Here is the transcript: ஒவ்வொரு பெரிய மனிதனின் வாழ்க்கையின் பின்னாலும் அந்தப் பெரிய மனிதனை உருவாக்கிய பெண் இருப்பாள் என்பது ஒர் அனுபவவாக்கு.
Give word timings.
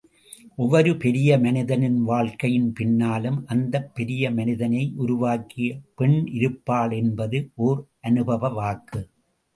ஒவ்வொரு 0.55 0.97
பெரிய 0.97 1.37
மனிதனின் 1.39 1.99
வாழ்க்கையின் 2.03 2.73
பின்னாலும் 2.73 3.47
அந்தப் 3.47 3.95
பெரிய 3.95 4.31
மனிதனை 4.31 4.93
உருவாக்கிய 4.95 5.77
பெண் 5.95 6.25
இருப்பாள் 6.31 6.91
என்பது 6.91 7.51
ஒர் 7.57 7.83
அனுபவவாக்கு. 8.07 9.01